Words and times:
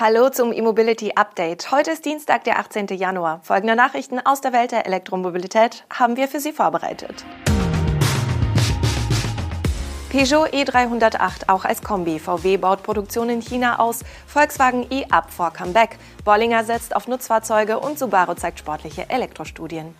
Hallo 0.00 0.30
zum 0.30 0.50
E-Mobility 0.50 1.12
Update. 1.14 1.70
Heute 1.72 1.90
ist 1.90 2.06
Dienstag, 2.06 2.44
der 2.44 2.58
18. 2.58 2.86
Januar. 2.86 3.40
Folgende 3.42 3.76
Nachrichten 3.76 4.18
aus 4.18 4.40
der 4.40 4.54
Welt 4.54 4.72
der 4.72 4.86
Elektromobilität 4.86 5.84
haben 5.92 6.16
wir 6.16 6.26
für 6.26 6.40
Sie 6.40 6.52
vorbereitet. 6.52 7.22
Peugeot 10.10 10.46
E308 10.46 11.48
auch 11.50 11.66
als 11.66 11.82
Kombi. 11.82 12.18
VW 12.18 12.56
baut 12.56 12.82
Produktion 12.82 13.28
in 13.28 13.42
China 13.42 13.78
aus. 13.78 14.00
Volkswagen 14.26 14.86
E-Up 14.90 15.30
vor 15.30 15.52
Comeback. 15.52 15.98
Bollinger 16.24 16.64
setzt 16.64 16.96
auf 16.96 17.06
Nutzfahrzeuge 17.06 17.78
und 17.78 17.98
Subaru 17.98 18.32
zeigt 18.32 18.58
sportliche 18.58 19.10
Elektrostudien. 19.10 19.94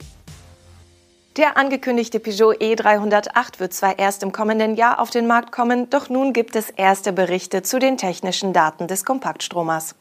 Der 1.36 1.56
angekündigte 1.56 2.18
Peugeot 2.18 2.54
E308 2.54 3.60
wird 3.60 3.72
zwar 3.72 4.00
erst 4.00 4.24
im 4.24 4.32
kommenden 4.32 4.74
Jahr 4.74 4.98
auf 4.98 5.10
den 5.10 5.28
Markt 5.28 5.52
kommen, 5.52 5.88
doch 5.88 6.08
nun 6.08 6.32
gibt 6.32 6.56
es 6.56 6.70
erste 6.70 7.12
Berichte 7.12 7.62
zu 7.62 7.78
den 7.78 7.96
technischen 7.96 8.52
Daten 8.52 8.88
des 8.88 9.04
Kompaktstromers. 9.04 9.94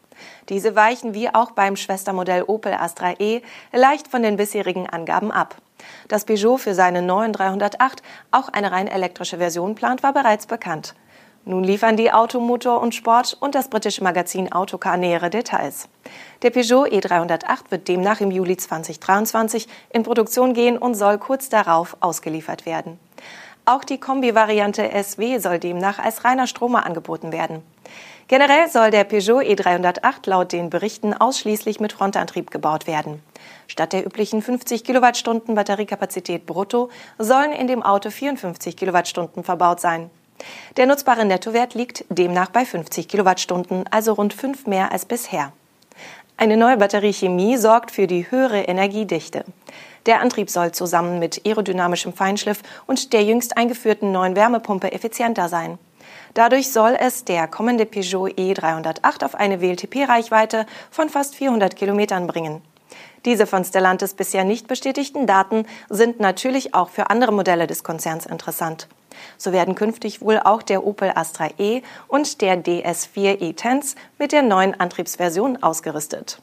Diese 0.49 0.75
weichen 0.75 1.13
wie 1.13 1.29
auch 1.29 1.51
beim 1.51 1.75
Schwestermodell 1.75 2.45
Opel 2.47 2.73
Astra 2.73 3.13
E 3.19 3.41
leicht 3.71 4.07
von 4.07 4.23
den 4.23 4.37
bisherigen 4.37 4.89
Angaben 4.89 5.31
ab. 5.31 5.55
Dass 6.07 6.25
Peugeot 6.25 6.57
für 6.57 6.73
seinen 6.73 7.05
neuen 7.05 7.31
308 7.31 8.01
auch 8.31 8.49
eine 8.49 8.71
rein 8.71 8.87
elektrische 8.87 9.37
Version 9.37 9.75
plant, 9.75 10.01
war 10.01 10.13
bereits 10.13 10.47
bekannt. 10.47 10.95
Nun 11.49 11.63
liefern 11.63 11.97
die 11.97 12.11
Automotor 12.11 12.79
und 12.79 12.93
Sport 12.93 13.35
und 13.39 13.55
das 13.55 13.69
britische 13.69 14.03
Magazin 14.03 14.51
Autocar 14.51 14.97
nähere 14.97 15.31
Details. 15.31 15.89
Der 16.43 16.51
Peugeot 16.51 16.85
E308 16.85 17.71
wird 17.71 17.87
demnach 17.87 18.21
im 18.21 18.29
Juli 18.29 18.55
2023 18.55 19.67
in 19.89 20.03
Produktion 20.03 20.53
gehen 20.53 20.77
und 20.77 20.93
soll 20.93 21.17
kurz 21.17 21.49
darauf 21.49 21.97
ausgeliefert 22.01 22.67
werden. 22.67 22.99
Auch 23.65 23.83
die 23.83 23.99
Kombi-Variante 23.99 24.91
SW 25.03 25.39
soll 25.39 25.57
demnach 25.57 25.97
als 25.97 26.23
reiner 26.23 26.45
Stromer 26.45 26.85
angeboten 26.85 27.31
werden. 27.31 27.63
Generell 28.27 28.69
soll 28.69 28.91
der 28.91 29.05
Peugeot 29.05 29.41
E308 29.41 30.29
laut 30.29 30.51
den 30.51 30.69
Berichten 30.69 31.15
ausschließlich 31.15 31.79
mit 31.79 31.93
Frontantrieb 31.93 32.51
gebaut 32.51 32.85
werden. 32.85 33.23
Statt 33.65 33.93
der 33.93 34.05
üblichen 34.05 34.43
50 34.43 34.83
Kilowattstunden 34.83 35.55
Batteriekapazität 35.55 36.45
brutto 36.45 36.91
sollen 37.17 37.53
in 37.53 37.65
dem 37.65 37.81
Auto 37.81 38.11
54 38.11 38.77
Kilowattstunden 38.77 39.43
verbaut 39.43 39.79
sein. 39.79 40.11
Der 40.77 40.85
nutzbare 40.85 41.25
Nettowert 41.25 41.73
liegt 41.73 42.05
demnach 42.09 42.49
bei 42.49 42.65
50 42.65 43.07
Kilowattstunden, 43.07 43.85
also 43.91 44.13
rund 44.13 44.33
fünf 44.33 44.67
mehr 44.67 44.91
als 44.91 45.05
bisher. 45.05 45.51
Eine 46.37 46.55
neue 46.55 46.77
Batteriechemie 46.77 47.57
sorgt 47.57 47.91
für 47.91 48.07
die 48.07 48.31
höhere 48.31 48.61
Energiedichte. 48.61 49.43
Der 50.05 50.21
Antrieb 50.21 50.49
soll 50.49 50.71
zusammen 50.71 51.19
mit 51.19 51.45
aerodynamischem 51.45 52.13
Feinschliff 52.13 52.61
und 52.87 53.11
der 53.11 53.23
jüngst 53.23 53.57
eingeführten 53.57 54.11
neuen 54.11 54.35
Wärmepumpe 54.35 54.91
effizienter 54.91 55.49
sein. 55.49 55.77
Dadurch 56.33 56.71
soll 56.71 56.95
es 56.97 57.25
der 57.25 57.47
kommende 57.47 57.85
Peugeot 57.85 58.29
E308 58.29 59.25
auf 59.25 59.35
eine 59.35 59.61
WLTP-Reichweite 59.61 60.65
von 60.91 61.09
fast 61.09 61.35
400 61.35 61.75
Kilometern 61.75 62.27
bringen. 62.27 62.61
Diese 63.25 63.45
von 63.45 63.65
Stellantis 63.65 64.13
bisher 64.13 64.45
nicht 64.45 64.67
bestätigten 64.67 65.27
Daten 65.27 65.65
sind 65.89 66.19
natürlich 66.19 66.73
auch 66.73 66.89
für 66.89 67.09
andere 67.09 67.33
Modelle 67.33 67.67
des 67.67 67.83
Konzerns 67.83 68.25
interessant. 68.25 68.87
So 69.37 69.51
werden 69.51 69.75
künftig 69.75 70.21
wohl 70.21 70.39
auch 70.39 70.61
der 70.61 70.85
Opel 70.85 71.11
Astra 71.15 71.49
E 71.57 71.81
und 72.07 72.41
der 72.41 72.63
DS4 72.63 73.41
E-Tense 73.41 73.95
mit 74.17 74.31
der 74.31 74.41
neuen 74.41 74.79
Antriebsversion 74.79 75.61
ausgerüstet. 75.63 76.41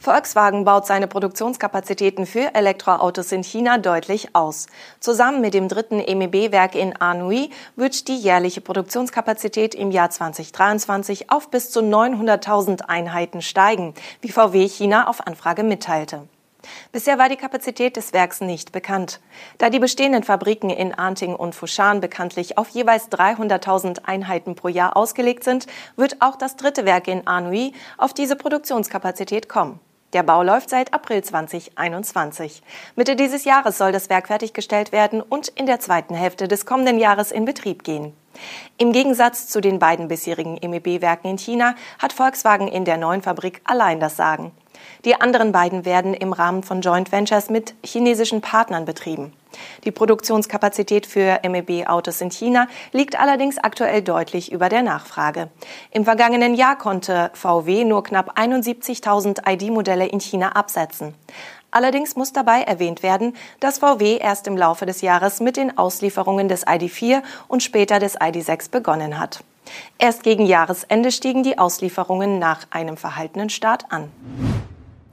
Volkswagen 0.00 0.64
baut 0.64 0.86
seine 0.86 1.06
Produktionskapazitäten 1.06 2.24
für 2.24 2.54
Elektroautos 2.54 3.32
in 3.32 3.44
China 3.44 3.76
deutlich 3.76 4.34
aus. 4.34 4.66
Zusammen 4.98 5.42
mit 5.42 5.52
dem 5.52 5.68
dritten 5.68 5.98
MEB-Werk 5.98 6.74
in 6.74 6.96
Anhui 6.96 7.50
wird 7.76 8.08
die 8.08 8.16
jährliche 8.16 8.62
Produktionskapazität 8.62 9.74
im 9.74 9.90
Jahr 9.90 10.08
2023 10.08 11.30
auf 11.30 11.50
bis 11.50 11.70
zu 11.70 11.80
900.000 11.80 12.86
Einheiten 12.86 13.42
steigen, 13.42 13.92
wie 14.22 14.32
VW 14.32 14.66
China 14.68 15.06
auf 15.06 15.26
Anfrage 15.26 15.64
mitteilte. 15.64 16.22
Bisher 16.92 17.18
war 17.18 17.28
die 17.28 17.36
Kapazität 17.36 17.96
des 17.96 18.12
Werks 18.12 18.40
nicht 18.40 18.72
bekannt. 18.72 19.20
Da 19.58 19.70
die 19.70 19.78
bestehenden 19.78 20.22
Fabriken 20.22 20.70
in 20.70 20.94
Arnting 20.94 21.34
und 21.34 21.54
Fushan 21.54 22.00
bekanntlich 22.00 22.58
auf 22.58 22.68
jeweils 22.68 23.10
300.000 23.10 24.04
Einheiten 24.04 24.54
pro 24.54 24.68
Jahr 24.68 24.96
ausgelegt 24.96 25.44
sind, 25.44 25.66
wird 25.96 26.20
auch 26.20 26.36
das 26.36 26.56
dritte 26.56 26.84
Werk 26.84 27.08
in 27.08 27.26
Anhui 27.26 27.72
auf 27.98 28.12
diese 28.12 28.36
Produktionskapazität 28.36 29.48
kommen. 29.48 29.80
Der 30.12 30.24
Bau 30.24 30.42
läuft 30.42 30.70
seit 30.70 30.92
April 30.92 31.22
2021. 31.22 32.62
Mitte 32.96 33.14
dieses 33.14 33.44
Jahres 33.44 33.78
soll 33.78 33.92
das 33.92 34.10
Werk 34.10 34.26
fertiggestellt 34.26 34.90
werden 34.90 35.22
und 35.22 35.48
in 35.48 35.66
der 35.66 35.78
zweiten 35.78 36.16
Hälfte 36.16 36.48
des 36.48 36.66
kommenden 36.66 36.98
Jahres 36.98 37.30
in 37.30 37.44
Betrieb 37.44 37.84
gehen. 37.84 38.12
Im 38.76 38.92
Gegensatz 38.92 39.46
zu 39.46 39.60
den 39.60 39.78
beiden 39.78 40.08
bisherigen 40.08 40.58
MEB-Werken 40.62 41.30
in 41.30 41.38
China 41.38 41.76
hat 42.00 42.12
Volkswagen 42.12 42.66
in 42.66 42.84
der 42.84 42.96
neuen 42.96 43.22
Fabrik 43.22 43.60
allein 43.64 44.00
das 44.00 44.16
Sagen. 44.16 44.50
Die 45.04 45.20
anderen 45.20 45.52
beiden 45.52 45.84
werden 45.84 46.14
im 46.14 46.32
Rahmen 46.32 46.62
von 46.62 46.80
Joint 46.80 47.12
Ventures 47.12 47.50
mit 47.50 47.74
chinesischen 47.84 48.40
Partnern 48.40 48.84
betrieben. 48.84 49.32
Die 49.84 49.90
Produktionskapazität 49.90 51.06
für 51.06 51.40
MEB-Autos 51.42 52.20
in 52.20 52.30
China 52.30 52.68
liegt 52.92 53.18
allerdings 53.18 53.58
aktuell 53.58 54.02
deutlich 54.02 54.52
über 54.52 54.68
der 54.68 54.82
Nachfrage. 54.82 55.48
Im 55.90 56.04
vergangenen 56.04 56.54
Jahr 56.54 56.76
konnte 56.76 57.30
VW 57.34 57.84
nur 57.84 58.02
knapp 58.04 58.38
71.000 58.38 59.48
ID-Modelle 59.48 60.06
in 60.06 60.20
China 60.20 60.52
absetzen. 60.52 61.14
Allerdings 61.72 62.16
muss 62.16 62.32
dabei 62.32 62.62
erwähnt 62.62 63.02
werden, 63.02 63.36
dass 63.60 63.78
VW 63.78 64.16
erst 64.16 64.46
im 64.46 64.56
Laufe 64.56 64.86
des 64.86 65.02
Jahres 65.02 65.40
mit 65.40 65.56
den 65.56 65.78
Auslieferungen 65.78 66.48
des 66.48 66.66
ID4 66.66 67.22
und 67.46 67.62
später 67.62 67.98
des 67.98 68.18
ID6 68.18 68.70
begonnen 68.70 69.18
hat. 69.18 69.44
Erst 69.98 70.24
gegen 70.24 70.46
Jahresende 70.46 71.12
stiegen 71.12 71.44
die 71.44 71.58
Auslieferungen 71.58 72.40
nach 72.40 72.66
einem 72.70 72.96
verhaltenen 72.96 73.50
Start 73.50 73.84
an. 73.90 74.10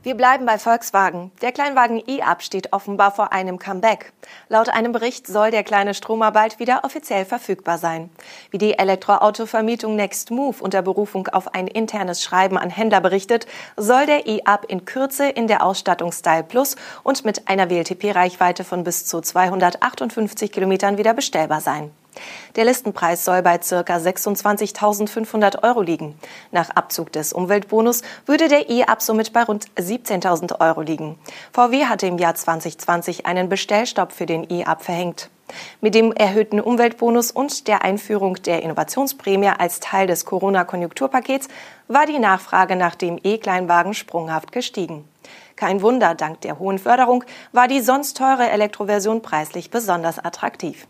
Wir 0.08 0.16
bleiben 0.16 0.46
bei 0.46 0.58
Volkswagen. 0.58 1.32
Der 1.42 1.52
Kleinwagen 1.52 2.02
e-Up 2.08 2.42
steht 2.42 2.72
offenbar 2.72 3.12
vor 3.12 3.34
einem 3.34 3.60
Comeback. 3.60 4.14
Laut 4.48 4.70
einem 4.70 4.94
Bericht 4.94 5.28
soll 5.28 5.52
der 5.52 5.66
kleine 5.66 5.94
Stromer 5.94 6.32
bald 6.32 6.60
wieder 6.60 6.86
offiziell 6.86 7.26
verfügbar 7.26 7.78
sein. 7.78 8.10
Wie 8.50 8.58
die 8.58 8.80
Elektroautovermietung 8.80 9.98
Next 9.98 10.32
Move 10.32 10.56
unter 10.62 10.82
Berufung 10.82 11.28
auf 11.28 11.54
ein 11.54 11.68
internes 11.68 12.24
Schreiben 12.24 12.58
an 12.58 12.70
Händler 12.70 13.02
berichtet, 13.02 13.48
soll 13.76 14.06
der 14.06 14.28
e-Up 14.28 14.64
in 14.70 14.86
Kürze 14.86 15.28
in 15.28 15.48
der 15.48 15.62
Ausstattung 15.62 16.14
Style 16.14 16.46
Plus 16.46 16.78
und 17.04 17.26
mit 17.26 17.50
einer 17.50 17.70
WLTP-Reichweite 17.70 18.64
von 18.64 18.86
bis 18.86 19.06
zu 19.06 19.20
258 19.20 20.54
Kilometern 20.54 20.98
wieder 20.98 21.14
bestellbar 21.14 21.60
sein. 21.60 21.92
Der 22.56 22.66
Listenpreis 22.66 23.26
soll 23.26 23.42
bei 23.42 23.58
ca. 23.58 23.96
26.500 23.96 25.64
Euro 25.64 25.82
liegen. 25.82 26.18
Nach 26.52 26.70
Abzug 26.72 27.12
des 27.12 27.34
Umweltbonus 27.34 28.02
würde 28.26 28.48
der 28.48 28.70
E-Up 28.70 29.02
somit 29.02 29.34
bei 29.34 29.44
rund 29.44 29.68
17.000 29.76 30.60
Euro 30.60 30.82
liegen. 30.82 31.18
VW 31.54 31.86
hatte 31.86 32.08
im 32.08 32.18
Jahr 32.18 32.36
2020 32.36 33.26
einen 33.26 33.50
Bestellstopp 33.50 34.12
für 34.12 34.26
den 34.26 34.50
E-Up 34.50 34.84
verhängt. 34.84 35.30
Mit 35.82 35.96
dem 35.96 36.12
erhöhten 36.12 36.60
Umweltbonus 36.60 37.32
und 37.32 37.68
der 37.68 37.84
Einführung 37.84 38.36
der 38.36 38.64
Innovationsprämie 38.64 39.52
als 39.58 39.80
Teil 39.80 40.08
des 40.08 40.26
Corona-Konjunkturpakets 40.26 41.48
war 41.88 42.06
die 42.06 42.20
Nachfrage 42.20 42.76
nach 42.76 42.96
dem 42.96 43.20
E-Kleinwagen 43.24 43.94
sprunghaft 43.94 44.52
gestiegen. 44.52 45.08
Kein 45.56 45.82
Wunder, 45.82 46.16
dank 46.16 46.42
der 46.42 46.60
hohen 46.60 46.80
Förderung 46.80 47.24
war 47.52 47.68
die 47.68 47.82
sonst 47.82 48.18
teure 48.18 48.50
Elektroversion 48.50 49.22
preislich 49.22 49.72
besonders 49.72 50.20
attraktiv. 50.20 50.88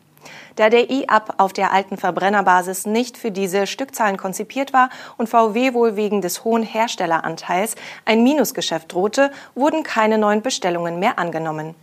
Da 0.55 0.69
der 0.69 0.89
E-Up 0.89 1.35
auf 1.37 1.53
der 1.53 1.71
alten 1.71 1.97
Verbrennerbasis 1.97 2.85
nicht 2.85 3.17
für 3.17 3.31
diese 3.31 3.67
Stückzahlen 3.67 4.17
konzipiert 4.17 4.73
war 4.73 4.89
und 5.17 5.29
VW 5.29 5.73
wohl 5.73 5.95
wegen 5.95 6.21
des 6.21 6.43
hohen 6.43 6.63
Herstelleranteils 6.63 7.75
ein 8.05 8.23
Minusgeschäft 8.23 8.91
drohte, 8.93 9.31
wurden 9.55 9.83
keine 9.83 10.17
neuen 10.17 10.41
Bestellungen 10.41 10.99
mehr 10.99 11.19
angenommen. 11.19 11.75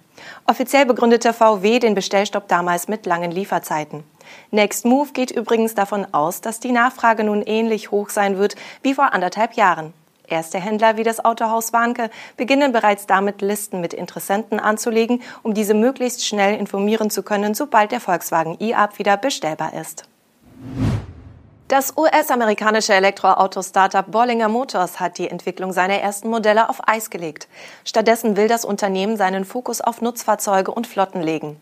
Offiziell 0.47 0.87
begründete 0.87 1.33
VW 1.33 1.79
den 1.79 1.95
Bestellstopp 1.95 2.49
damals 2.49 2.89
mit 2.89 3.07
langen 3.07 3.31
Lieferzeiten. 3.31 4.05
Next 4.51 4.85
Move 4.85 5.13
geht 5.13 5.31
übrigens 5.31 5.75
davon 5.75 6.07
aus, 6.13 6.41
dass 6.41 6.61
die 6.61 6.73
Nachfrage 6.73 7.25
nun 7.25 7.43
ähnlich 7.43 7.91
hoch 7.91 8.11
sein 8.11 8.39
wird 8.39 8.57
wie 8.83 8.95
vor 8.95 9.13
anderthalb 9.13 9.55
Jahren. 9.55 9.93
Erste 10.27 10.59
Händler 10.59 10.97
wie 10.97 11.03
das 11.03 11.25
Autohaus 11.25 11.73
Warnke 11.73 12.11
beginnen 12.37 12.73
bereits 12.73 13.07
damit, 13.07 13.43
Listen 13.43 13.81
mit 13.81 13.93
Interessenten 13.93 14.59
anzulegen, 14.59 15.23
um 15.43 15.55
diese 15.55 15.75
möglichst 15.75 16.27
schnell 16.27 16.59
informieren 16.59 17.11
zu 17.11 17.23
können, 17.23 17.55
sobald 17.55 17.93
der 17.93 18.01
Volkswagen 18.01 18.57
e-Up 18.61 18.99
wieder 18.99 19.17
bestellbar 19.17 19.75
ist. 19.75 20.05
Das 21.67 21.97
US-amerikanische 21.97 22.93
Elektroauto-Startup 22.93 24.05
Bollinger 24.07 24.51
Motors 24.51 25.01
hat 25.01 25.17
die 25.17 25.31
Entwicklung 25.31 25.73
seiner 25.73 25.95
ersten 25.95 26.29
Modelle 26.29 26.69
auf 26.69 26.87
Eis 26.87 27.09
gelegt. 27.09 27.49
Stattdessen 27.87 28.37
will 28.37 28.49
das 28.49 28.67
Unternehmen 28.67 29.17
seinen 29.17 29.47
Fokus 29.47 29.81
auf 29.81 30.03
Nutzfahrzeuge 30.03 30.71
und 30.71 30.87
Flotten 30.87 31.23
legen. 31.23 31.59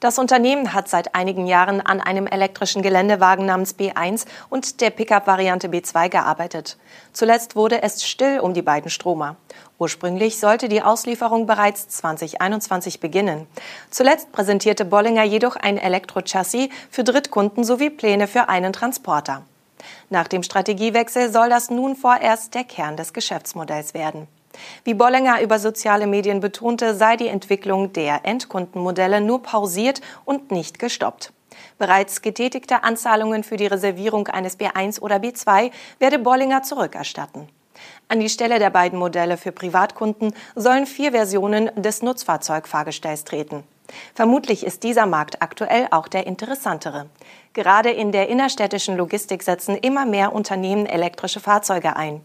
Das 0.00 0.18
Unternehmen 0.18 0.74
hat 0.74 0.88
seit 0.88 1.14
einigen 1.14 1.46
Jahren 1.46 1.80
an 1.80 2.00
einem 2.00 2.26
elektrischen 2.26 2.82
Geländewagen 2.82 3.46
namens 3.46 3.76
B1 3.78 4.26
und 4.50 4.80
der 4.80 4.90
Pickup-Variante 4.90 5.68
B2 5.68 6.08
gearbeitet. 6.08 6.76
Zuletzt 7.12 7.54
wurde 7.54 7.80
es 7.80 8.02
still 8.02 8.40
um 8.40 8.54
die 8.54 8.62
beiden 8.62 8.90
Stromer. 8.90 9.36
Ursprünglich 9.78 10.38
sollte 10.38 10.68
die 10.68 10.82
Auslieferung 10.82 11.46
bereits 11.46 11.88
2021 11.88 13.00
beginnen. 13.00 13.46
Zuletzt 13.90 14.30
präsentierte 14.30 14.84
Bollinger 14.84 15.24
jedoch 15.24 15.56
ein 15.56 15.78
Elektrochassis 15.78 16.68
für 16.90 17.02
Drittkunden 17.02 17.64
sowie 17.64 17.90
Pläne 17.90 18.28
für 18.28 18.48
einen 18.48 18.72
Transporter. 18.72 19.42
Nach 20.10 20.28
dem 20.28 20.42
Strategiewechsel 20.42 21.32
soll 21.32 21.48
das 21.48 21.70
nun 21.70 21.96
vorerst 21.96 22.54
der 22.54 22.64
Kern 22.64 22.96
des 22.96 23.12
Geschäftsmodells 23.12 23.94
werden. 23.94 24.28
Wie 24.84 24.94
Bollinger 24.94 25.42
über 25.42 25.58
soziale 25.58 26.06
Medien 26.06 26.38
betonte, 26.38 26.94
sei 26.94 27.16
die 27.16 27.26
Entwicklung 27.26 27.92
der 27.92 28.24
Endkundenmodelle 28.24 29.20
nur 29.20 29.42
pausiert 29.42 30.00
und 30.24 30.52
nicht 30.52 30.78
gestoppt. 30.78 31.32
Bereits 31.78 32.22
getätigte 32.22 32.84
Anzahlungen 32.84 33.42
für 33.42 33.56
die 33.56 33.66
Reservierung 33.66 34.28
eines 34.28 34.58
B1 34.58 35.00
oder 35.00 35.16
B2 35.16 35.72
werde 35.98 36.18
Bollinger 36.20 36.62
zurückerstatten. 36.62 37.48
An 38.08 38.20
die 38.20 38.28
Stelle 38.28 38.58
der 38.58 38.70
beiden 38.70 38.98
Modelle 38.98 39.36
für 39.36 39.52
Privatkunden 39.52 40.34
sollen 40.54 40.86
vier 40.86 41.12
Versionen 41.12 41.70
des 41.76 42.02
Nutzfahrzeugfahrgestells 42.02 43.24
treten. 43.24 43.64
Vermutlich 44.14 44.64
ist 44.64 44.82
dieser 44.82 45.06
Markt 45.06 45.42
aktuell 45.42 45.88
auch 45.90 46.08
der 46.08 46.26
interessantere. 46.26 47.06
Gerade 47.52 47.90
in 47.90 48.12
der 48.12 48.28
innerstädtischen 48.28 48.96
Logistik 48.96 49.42
setzen 49.42 49.76
immer 49.76 50.06
mehr 50.06 50.32
Unternehmen 50.32 50.86
elektrische 50.86 51.40
Fahrzeuge 51.40 51.96
ein. 51.96 52.20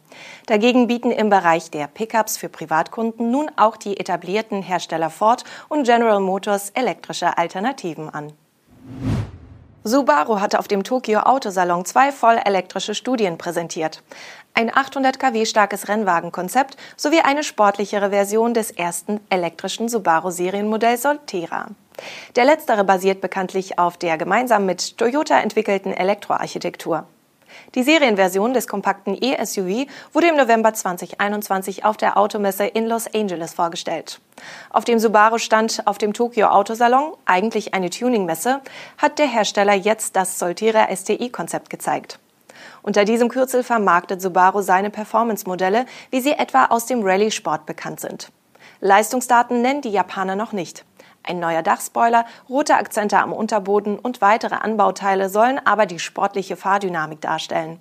Dagegen 0.48 0.88
bieten 0.88 1.12
im 1.12 1.30
Bereich 1.30 1.70
der 1.70 1.88
Pickups 1.88 2.38
für 2.38 2.50
Privatkunden 2.50 3.30
nun 3.30 3.52
auch 3.58 3.78
die 3.78 4.00
etablierten 4.00 4.62
Hersteller 4.62 5.10
Ford 5.10 5.44
und 5.68 5.84
General 5.84 6.20
Motors 6.20 6.72
elektrische 6.72 7.38
Alternativen 7.38 8.10
an. 8.10 8.34
Subaru 9.90 10.40
hatte 10.40 10.60
auf 10.60 10.68
dem 10.68 10.84
Tokyo 10.84 11.22
Autosalon 11.22 11.84
zwei 11.84 12.12
vollelektrische 12.12 12.94
Studien 12.94 13.40
präsentiert. 13.40 14.04
Ein 14.54 14.72
800 14.72 15.20
kW 15.20 15.46
starkes 15.46 15.88
Rennwagenkonzept 15.88 16.78
sowie 16.96 17.22
eine 17.22 17.44
sportlichere 17.44 18.12
Version 18.12 18.54
des 18.54 18.70
ersten 18.70 19.20
elektrischen 19.32 19.90
Subaru 19.90 20.30
Serienmodells 20.30 21.02
Solterra. 21.02 21.70
Der 22.36 22.46
letztere 22.46 22.84
basiert 22.84 23.20
bekanntlich 23.20 23.80
auf 23.80 23.98
der 23.98 24.20
gemeinsam 24.20 24.68
mit 24.68 24.96
Toyota 25.00 25.40
entwickelten 25.40 25.92
Elektroarchitektur. 25.92 27.08
Die 27.76 27.84
Serienversion 27.84 28.54
des 28.54 28.68
kompakten 28.68 29.18
E-SUV 29.20 29.88
wurde 30.14 30.28
im 30.28 30.38
November 30.38 30.74
2021 30.74 31.86
auf 31.86 31.98
der 31.98 32.18
Automesse 32.18 32.66
in 32.66 32.88
Los 32.88 33.14
Angeles 33.14 33.54
vorgestellt. 33.54 34.20
Auf 34.70 34.86
dem 34.86 35.00
Subaru-Stand 35.00 35.84
auf 35.86 35.98
dem 35.98 36.14
Tokyo 36.14 36.48
Autosalon, 36.48 37.14
eigentlich 37.26 37.74
eine 37.74 37.90
Tuning-Messe, 37.90 38.62
hat 38.98 39.20
der 39.20 39.28
Hersteller 39.28 39.74
jetzt 39.74 40.16
das 40.16 40.40
Solterra 40.40 40.88
STI-Konzept 40.96 41.70
gezeigt. 41.70 42.20
Unter 42.82 43.06
diesem 43.06 43.30
Kürzel 43.30 43.64
vermarktet 43.64 44.22
Subaru 44.22 44.62
seine 44.62 44.90
Performance-Modelle, 44.90 45.86
wie 46.12 46.22
sie 46.22 46.32
etwa 46.32 46.66
aus 46.66 46.86
dem 46.86 47.04
Rallye-Sport 47.04 47.66
bekannt 47.66 48.00
sind. 48.00 48.32
Leistungsdaten 48.82 49.62
nennen 49.62 49.82
die 49.82 49.92
Japaner 49.92 50.36
noch 50.36 50.54
nicht. 50.54 50.86
Ein 51.24 51.40
neuer 51.40 51.62
Dachspoiler, 51.62 52.26
rote 52.48 52.76
Akzente 52.76 53.20
am 53.20 53.34
Unterboden 53.34 54.00
und 54.00 54.22
weitere 54.22 54.56
Anbauteile 54.56 55.30
sollen 55.30 55.60
aber 55.64 55.86
die 55.86 56.00
sportliche 56.00 56.56
Fahrdynamik 56.56 57.22
darstellen. 57.22 57.80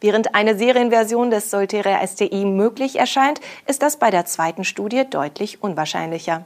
Während 0.00 0.34
eine 0.34 0.56
Serienversion 0.56 1.30
des 1.30 1.50
Solterra 1.50 2.06
STI 2.06 2.44
möglich 2.44 2.98
erscheint, 2.98 3.40
ist 3.66 3.82
das 3.82 3.98
bei 3.98 4.10
der 4.10 4.26
zweiten 4.26 4.64
Studie 4.64 5.08
deutlich 5.08 5.62
unwahrscheinlicher. 5.62 6.44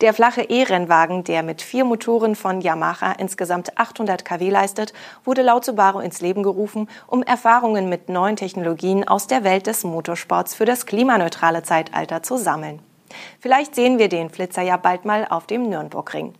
Der 0.00 0.14
flache 0.14 0.42
E-Rennwagen, 0.42 1.24
der 1.24 1.42
mit 1.42 1.60
vier 1.60 1.84
Motoren 1.84 2.34
von 2.34 2.60
Yamaha 2.60 3.12
insgesamt 3.12 3.76
800 3.78 4.24
kW 4.24 4.48
leistet, 4.48 4.92
wurde 5.24 5.42
laut 5.42 5.64
Subaru 5.64 6.00
ins 6.00 6.20
Leben 6.20 6.42
gerufen, 6.42 6.88
um 7.06 7.22
Erfahrungen 7.22 7.88
mit 7.88 8.08
neuen 8.08 8.36
Technologien 8.36 9.06
aus 9.06 9.26
der 9.26 9.44
Welt 9.44 9.66
des 9.66 9.84
Motorsports 9.84 10.54
für 10.54 10.64
das 10.64 10.86
klimaneutrale 10.86 11.62
Zeitalter 11.62 12.22
zu 12.22 12.38
sammeln. 12.38 12.80
Vielleicht 13.38 13.74
sehen 13.74 13.98
wir 13.98 14.08
den 14.08 14.30
Flitzer 14.30 14.62
ja 14.62 14.76
bald 14.76 15.04
mal 15.04 15.26
auf 15.28 15.46
dem 15.46 15.68
Nürnbergring. 15.68 16.34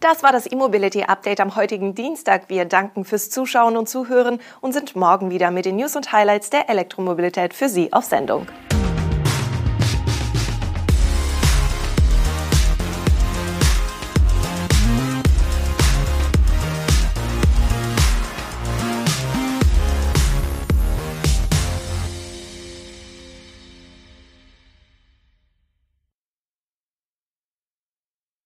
Das 0.00 0.22
war 0.22 0.30
das 0.30 0.50
E-Mobility 0.50 1.04
Update 1.04 1.40
am 1.40 1.56
heutigen 1.56 1.94
Dienstag. 1.94 2.48
Wir 2.48 2.64
danken 2.66 3.04
fürs 3.04 3.30
Zuschauen 3.30 3.76
und 3.76 3.88
Zuhören 3.88 4.40
und 4.60 4.72
sind 4.72 4.94
morgen 4.94 5.30
wieder 5.30 5.50
mit 5.50 5.64
den 5.64 5.76
News 5.76 5.96
und 5.96 6.12
Highlights 6.12 6.50
der 6.50 6.68
Elektromobilität 6.68 7.54
für 7.54 7.68
Sie 7.68 7.92
auf 7.92 8.04
Sendung. 8.04 8.46